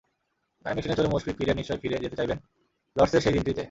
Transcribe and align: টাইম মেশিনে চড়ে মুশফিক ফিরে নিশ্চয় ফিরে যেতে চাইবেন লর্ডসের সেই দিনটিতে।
টাইম 0.65 0.75
মেশিনে 0.75 0.95
চড়ে 0.95 1.09
মুশফিক 1.09 1.35
ফিরে 1.37 1.53
নিশ্চয় 1.53 1.79
ফিরে 1.81 1.97
যেতে 2.03 2.15
চাইবেন 2.15 2.39
লর্ডসের 2.95 3.21
সেই 3.21 3.33
দিনটিতে। 3.33 3.59